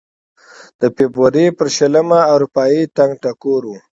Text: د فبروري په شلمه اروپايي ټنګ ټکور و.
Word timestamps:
د 0.81 0.81
فبروري 0.95 1.45
په 1.57 1.65
شلمه 1.75 2.19
اروپايي 2.33 2.81
ټنګ 2.95 3.11
ټکور 3.23 3.61
و. 3.67 3.71